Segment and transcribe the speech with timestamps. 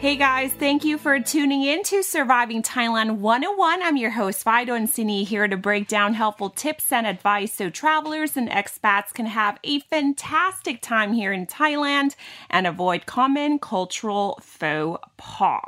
[0.00, 3.82] Hey guys, thank you for tuning in to Surviving Thailand 101.
[3.82, 7.68] I'm your host, Fido and Sini, here to break down helpful tips and advice so
[7.68, 12.14] travelers and expats can have a fantastic time here in Thailand
[12.48, 15.60] and avoid common cultural faux pas.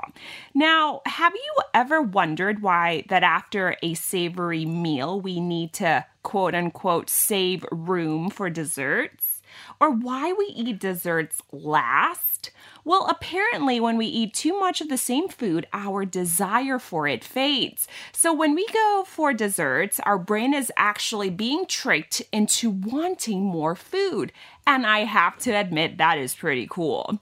[0.54, 6.54] Now, have you ever wondered why that after a savory meal we need to quote
[6.54, 9.41] unquote save room for desserts?
[9.80, 12.50] Or why we eat desserts last?
[12.84, 17.22] Well, apparently, when we eat too much of the same food, our desire for it
[17.22, 17.86] fades.
[18.12, 23.76] So, when we go for desserts, our brain is actually being tricked into wanting more
[23.76, 24.32] food.
[24.66, 27.20] And I have to admit, that is pretty cool.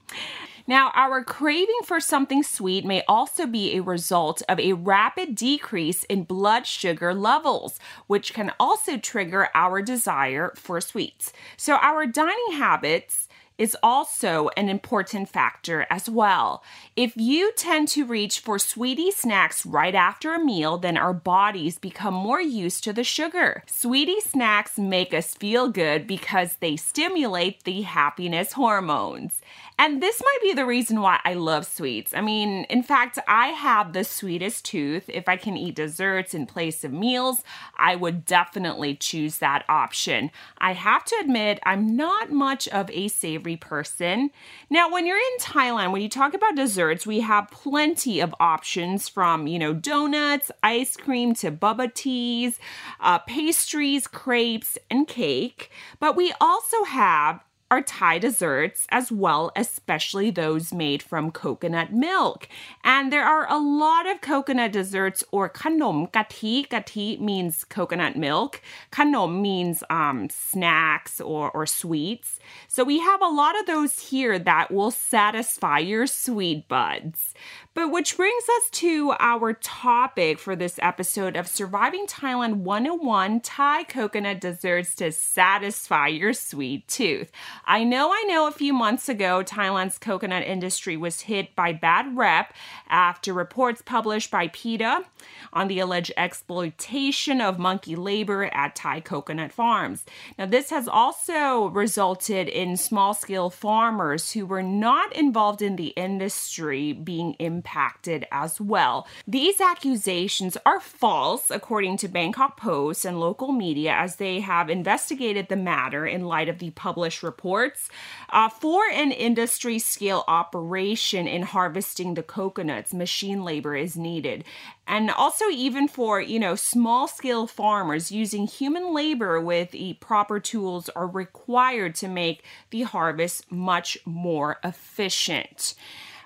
[0.71, 6.05] Now, our craving for something sweet may also be a result of a rapid decrease
[6.05, 11.33] in blood sugar levels, which can also trigger our desire for sweets.
[11.57, 16.63] So, our dining habits is also an important factor as well.
[16.95, 21.77] If you tend to reach for sweetie snacks right after a meal, then our bodies
[21.77, 23.61] become more used to the sugar.
[23.67, 29.41] Sweetie snacks make us feel good because they stimulate the happiness hormones.
[29.81, 32.13] And this might be the reason why I love sweets.
[32.13, 35.09] I mean, in fact, I have the sweetest tooth.
[35.09, 37.43] If I can eat desserts in place of meals,
[37.79, 40.29] I would definitely choose that option.
[40.59, 44.29] I have to admit, I'm not much of a savory person.
[44.69, 49.09] Now, when you're in Thailand, when you talk about desserts, we have plenty of options
[49.09, 52.59] from, you know, donuts, ice cream to boba teas,
[52.99, 55.71] uh, pastries, crepes, and cake.
[55.99, 57.39] But we also have
[57.71, 62.49] are Thai desserts as well, especially those made from coconut milk.
[62.83, 66.67] And there are a lot of coconut desserts or kanom kati.
[66.67, 68.61] Kati means coconut milk.
[68.91, 72.39] Kanom means um, snacks or, or sweets.
[72.67, 77.33] So we have a lot of those here that will satisfy your sweet buds.
[77.73, 83.85] But which brings us to our topic for this episode of Surviving Thailand 101 Thai
[83.85, 87.31] coconut desserts to satisfy your sweet tooth.
[87.65, 92.17] I know, I know a few months ago, Thailand's coconut industry was hit by bad
[92.17, 92.53] rep
[92.89, 95.05] after reports published by PETA
[95.53, 100.03] on the alleged exploitation of monkey labor at Thai coconut farms.
[100.37, 105.93] Now, this has also resulted in small scale farmers who were not involved in the
[105.95, 109.07] industry being impacted impacted as well.
[109.27, 115.47] These accusations are false, according to Bangkok Post and local media, as they have investigated
[115.47, 117.87] the matter in light of the published reports.
[118.31, 124.43] Uh, for an industry scale operation in harvesting the coconuts, machine labor is needed.
[124.87, 130.39] And also, even for, you know, small scale farmers, using human labor with the proper
[130.39, 135.75] tools are required to make the harvest much more efficient.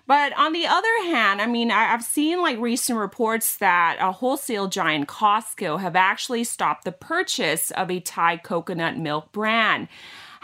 [0.07, 4.67] But on the other hand, I mean, I've seen like recent reports that a wholesale
[4.67, 9.87] giant Costco have actually stopped the purchase of a Thai coconut milk brand.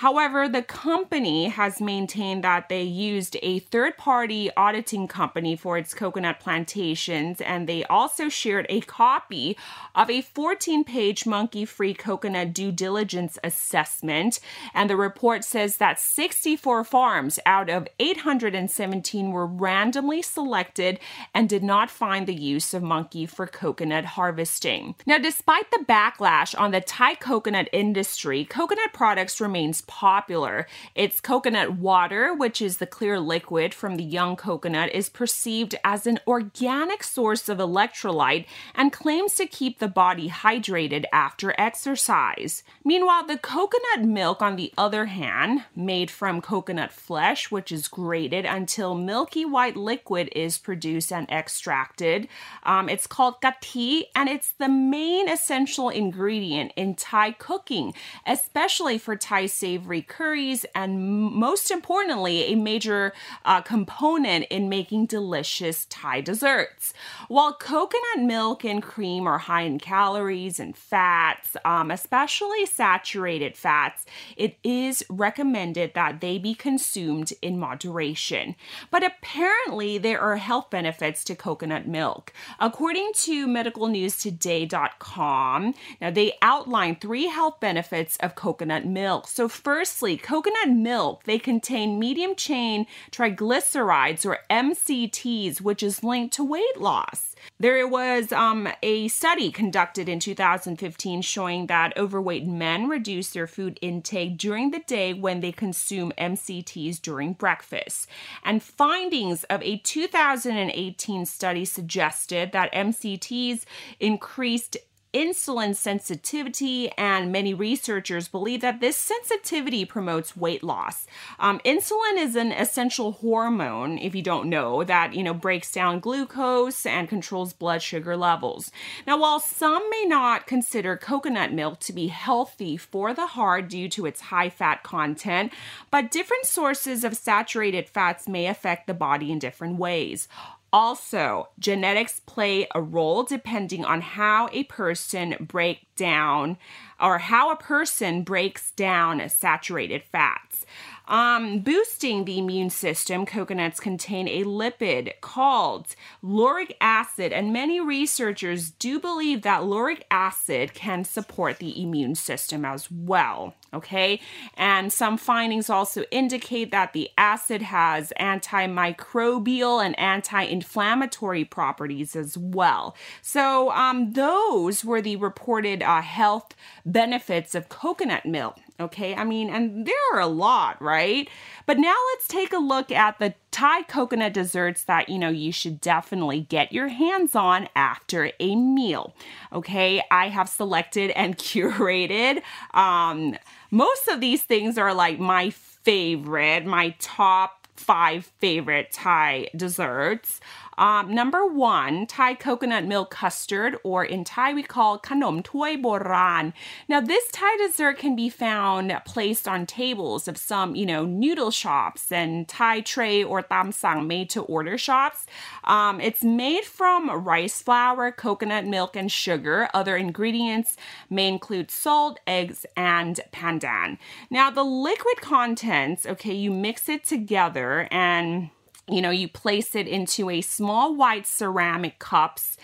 [0.01, 5.93] However, the company has maintained that they used a third party auditing company for its
[5.93, 9.55] coconut plantations, and they also shared a copy
[9.93, 14.39] of a 14 page monkey free coconut due diligence assessment.
[14.73, 20.99] And the report says that 64 farms out of 817 were randomly selected
[21.35, 24.95] and did not find the use of monkey for coconut harvesting.
[25.05, 30.67] Now, despite the backlash on the Thai coconut industry, coconut products remains popular.
[30.95, 36.07] Its coconut water, which is the clear liquid from the young coconut, is perceived as
[36.07, 42.63] an organic source of electrolyte and claims to keep the body hydrated after exercise.
[42.85, 48.45] Meanwhile, the coconut milk, on the other hand, made from coconut flesh, which is grated
[48.45, 52.29] until milky white liquid is produced and extracted.
[52.63, 57.93] Um, it's called kati, and it's the main essential ingredient in Thai cooking,
[58.25, 63.13] especially for Thai savory savory curries, and most importantly, a major
[63.45, 66.93] uh, component in making delicious Thai desserts.
[67.27, 74.05] While coconut milk and cream are high in calories and fats, um, especially saturated fats,
[74.37, 78.55] it is recommended that they be consumed in moderation.
[78.91, 82.31] But apparently, there are health benefits to coconut milk.
[82.59, 89.27] According to medicalnewstoday.com, now they outline three health benefits of coconut milk.
[89.27, 96.43] So, firstly, coconut milk, they contain medium chain triglycerides or MCTs, which is linked to
[96.43, 97.35] weight loss.
[97.59, 103.77] There was um, a study conducted in 2015 showing that overweight men reduce their food
[103.81, 108.07] intake during the day when they consume MCTs during breakfast.
[108.43, 113.63] And findings of a 2018 study suggested that MCTs
[113.99, 114.77] increased
[115.13, 121.05] insulin sensitivity, and many researchers believe that this sensitivity promotes weight loss.
[121.39, 125.99] Um, insulin is an essential hormone, if you don't know, that you know breaks down
[125.99, 128.71] glucose and controls blood sugar levels.
[129.05, 133.89] Now, while some may not consider coconut milk to be healthy for the heart due
[133.89, 135.51] to its high fat content,
[135.89, 140.27] but different sources of saturated fats may affect the body in different ways.
[140.73, 146.57] Also, genetics play a role depending on how a person break down
[146.97, 150.65] or how a person breaks down saturated fats.
[151.09, 155.87] Um, boosting the immune system, coconuts contain a lipid called
[156.23, 162.63] lauric acid, and many researchers do believe that lauric acid can support the immune system
[162.63, 163.55] as well.
[163.73, 164.19] Okay,
[164.57, 172.37] and some findings also indicate that the acid has antimicrobial and anti inflammatory properties as
[172.37, 172.97] well.
[173.21, 176.53] So, um, those were the reported uh, health
[176.85, 178.57] benefits of coconut milk.
[178.81, 181.29] Okay, I mean, and there are a lot, right?
[181.65, 185.51] But now let's take a look at the Thai coconut desserts that you know you
[185.51, 189.13] should definitely get your hands on after a meal.
[189.53, 192.41] Okay, I have selected and curated.
[192.73, 193.35] Um,
[193.69, 200.39] most of these things are like my favorite, my top five favorite Thai desserts.
[200.77, 206.53] Um, number one, Thai coconut milk custard, or in Thai we call kanom tuoi boran.
[206.87, 211.51] Now, this Thai dessert can be found placed on tables of some, you know, noodle
[211.51, 215.25] shops and Thai tray or tam sang made to order shops.
[215.63, 219.69] Um, it's made from rice flour, coconut milk, and sugar.
[219.73, 220.77] Other ingredients
[221.09, 223.97] may include salt, eggs, and pandan.
[224.29, 228.49] Now, the liquid contents, okay, you mix it together and
[228.91, 232.57] you know, you place it into a small white ceramic cups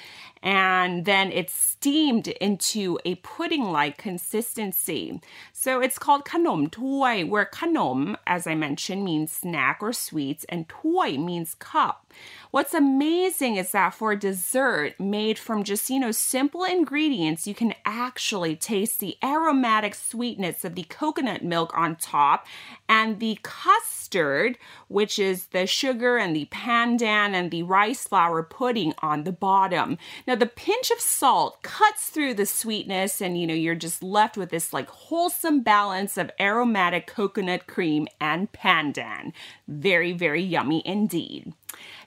[0.44, 5.20] and then it's steamed into a pudding-like consistency.
[5.60, 10.70] So it's called kanom toy, where kanom, as I mentioned, means snack or sweets, and
[10.70, 12.14] toy means cup.
[12.52, 17.56] What's amazing is that for a dessert made from just, you know, simple ingredients, you
[17.56, 22.46] can actually taste the aromatic sweetness of the coconut milk on top
[22.88, 24.58] and the custard,
[24.88, 29.98] which is the sugar and the pandan and the rice flour pudding on the bottom.
[30.28, 34.38] Now, the pinch of salt cuts through the sweetness, and you know, you're just left
[34.38, 39.34] with this like wholesome balance of aromatic coconut cream and pandan.
[39.68, 41.54] Very, very yummy indeed.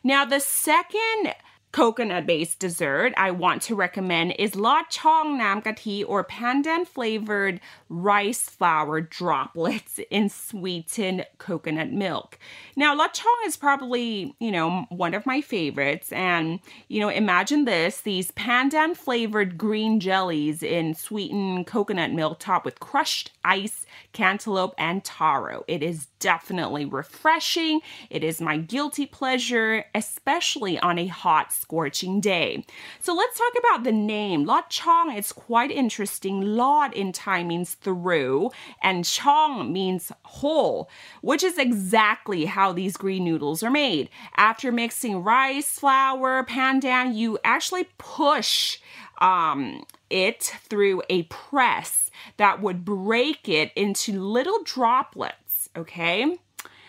[0.03, 1.35] Now, the second
[1.73, 7.61] coconut based dessert I want to recommend is La Chong Nam Kati or pandan flavored
[7.89, 12.39] rice flour droplets in sweetened coconut milk.
[12.77, 16.11] Now, La Chong is probably, you know, one of my favorites.
[16.13, 22.65] And, you know, imagine this these pandan flavored green jellies in sweetened coconut milk topped
[22.65, 25.65] with crushed ice, cantaloupe, and taro.
[25.69, 27.81] It is definitely refreshing.
[28.11, 32.65] It is my guilty pleasure, especially on a hot scorching day.
[33.01, 34.45] So let's talk about the name.
[34.45, 36.41] La Chong is quite interesting.
[36.57, 38.51] Lot in Thai means through,
[38.83, 40.89] and Chong means hole,
[41.21, 44.09] which is exactly how these green noodles are made.
[44.37, 48.79] After mixing rice, flour, pandan, you actually push
[49.21, 56.39] um, it through a press that would break it into little droplets, okay?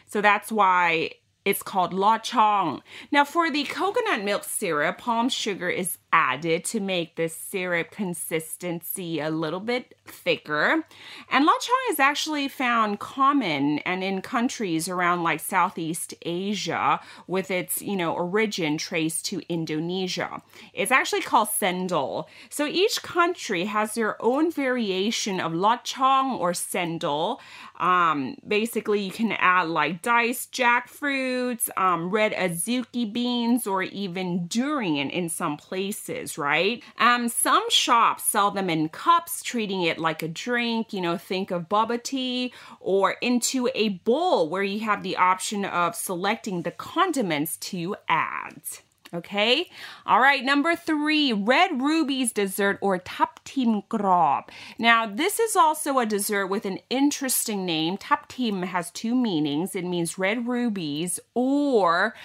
[0.08, 1.12] So that's why
[1.46, 2.82] it's called la chong.
[3.12, 9.20] Now, for the coconut milk syrup, palm sugar is added to make this syrup consistency
[9.20, 10.84] a little bit thicker.
[11.30, 17.82] And lachong is actually found common and in countries around like Southeast Asia with its,
[17.82, 20.42] you know, origin traced to Indonesia.
[20.74, 22.26] It's actually called cendol.
[22.50, 27.40] So each country has their own variation of lachong or cendol.
[27.80, 35.10] Um, basically, you can add like diced jackfruits, um, red azuki beans, or even durian
[35.10, 36.01] in some places,
[36.38, 36.84] right?
[36.98, 40.94] Um, some shops sell them in cups, treating it like a drink.
[40.94, 45.66] You know, think of boba tea, or into a bowl where you have the option
[45.66, 48.62] of selecting the condiments to add.
[49.14, 49.70] Okay.
[50.06, 50.42] All right.
[50.42, 54.50] Number three, red rubies dessert or taptim grob.
[54.80, 57.98] Now, this is also a dessert with an interesting name.
[57.98, 59.76] Taptim has two meanings.
[59.76, 62.16] It means red rubies or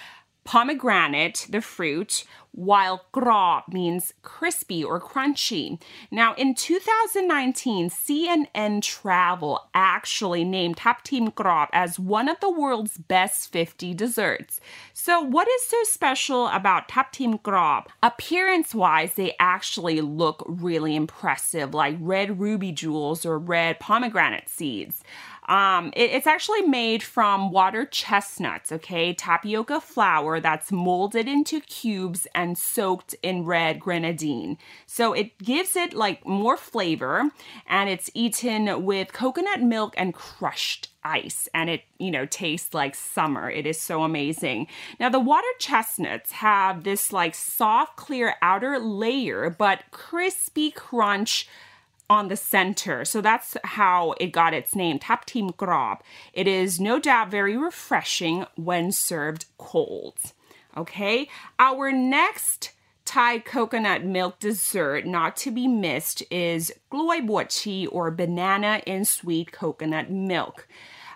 [0.47, 2.23] pomegranate, the fruit,
[2.53, 5.79] while grob means crispy or crunchy.
[6.09, 13.51] Now, in 2019, CNN Travel actually named Taptim grob as one of the world's best
[13.51, 14.61] 50 desserts.
[14.93, 17.89] So, what is so special about Taptim grob?
[18.01, 25.03] Appearance wise, they actually look really impressive, like red ruby jewels or red pomegranate seeds.
[25.47, 29.13] Um, it, it's actually made from water chestnuts, okay?
[29.13, 34.57] Tapioca flour that's molded into cubes and soaked in red grenadine.
[34.85, 37.31] So it gives it like more flavor
[37.65, 42.93] and it's eaten with coconut milk and crushed ice and it you know tastes like
[42.93, 44.67] summer it is so amazing
[44.99, 51.47] now the water chestnuts have this like soft clear outer layer but crispy crunch
[52.09, 53.05] on the center.
[53.05, 55.99] So that's how it got its name, Taptim Grob.
[56.33, 60.17] It is no doubt very refreshing when served cold.
[60.75, 62.71] Okay, our next
[63.07, 69.53] Thai coconut milk dessert not to be missed is gloy chi or banana in sweet
[69.53, 70.67] coconut milk.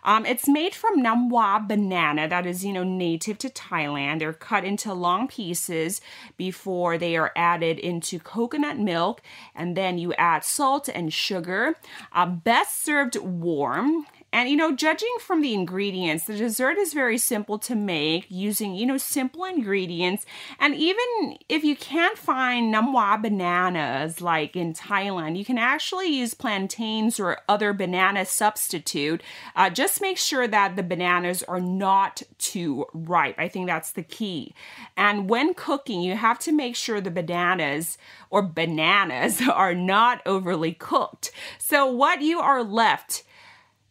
[0.04, 4.20] Um, it's made from namwa banana that is, you know, native to Thailand.
[4.20, 6.02] They're cut into long pieces
[6.38, 9.22] before they are added into coconut milk,
[9.56, 11.76] and then you add salt and sugar.
[12.14, 17.18] Uh, best served warm and you know, judging from the ingredients, the dessert is very
[17.18, 20.26] simple to make using, you know, simple ingredients.
[20.58, 26.34] And even if you can't find namwa bananas like in Thailand, you can actually use
[26.34, 29.22] plantains or other banana substitute.
[29.56, 33.36] Uh, just make sure that the bananas are not too ripe.
[33.38, 34.56] I think that's the key.
[34.96, 37.98] And when cooking, you have to make sure the bananas
[38.30, 41.32] or bananas are not overly cooked.
[41.58, 43.24] So what you are left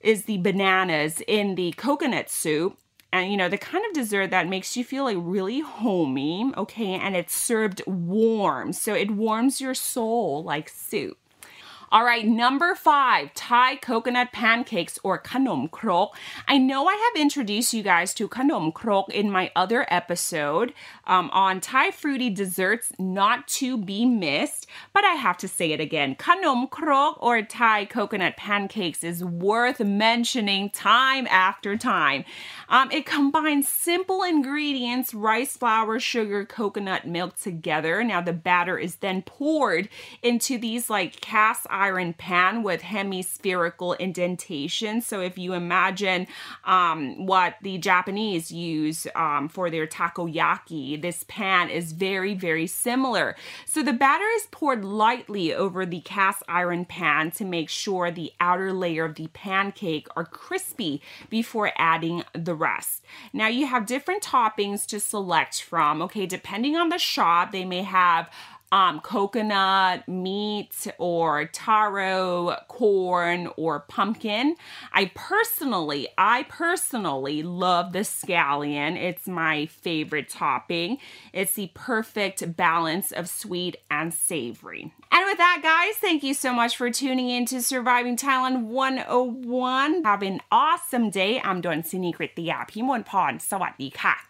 [0.00, 2.78] is the bananas in the coconut soup.
[3.12, 6.94] And you know, the kind of dessert that makes you feel like really homey, okay?
[6.94, 8.72] And it's served warm.
[8.72, 11.18] So it warms your soul like soup.
[11.92, 16.16] All right, number five, Thai coconut pancakes or kanom krok.
[16.46, 20.72] I know I have introduced you guys to kanom krok in my other episode
[21.08, 25.80] um, on Thai fruity desserts not to be missed, but I have to say it
[25.80, 26.14] again.
[26.14, 32.24] Kanom krok or Thai coconut pancakes is worth mentioning time after time.
[32.68, 38.04] Um, it combines simple ingredients, rice flour, sugar, coconut milk together.
[38.04, 39.88] Now the batter is then poured
[40.22, 41.79] into these like cast iron
[42.18, 45.00] pan with hemispherical indentation.
[45.00, 46.26] So if you imagine
[46.64, 53.34] um, what the Japanese use um, for their takoyaki, this pan is very, very similar.
[53.66, 58.32] So the batter is poured lightly over the cast iron pan to make sure the
[58.40, 63.04] outer layer of the pancake are crispy before adding the rest.
[63.32, 66.02] Now you have different toppings to select from.
[66.02, 68.30] Okay, depending on the shop, they may have
[68.71, 74.55] um, coconut, meat, or taro, corn, or pumpkin.
[74.91, 78.97] I personally, I personally love the scallion.
[78.97, 80.97] It's my favorite topping.
[81.31, 84.93] It's the perfect balance of sweet and savory.
[85.11, 90.03] And with that, guys, thank you so much for tuning in to Surviving Thailand 101.
[90.03, 91.39] Have an awesome day.
[91.41, 94.28] I'm Don Sinikrit ติยาพิมลพรสวัสดีค่ะ